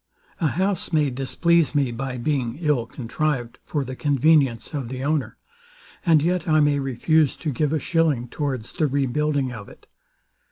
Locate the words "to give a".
7.35-7.77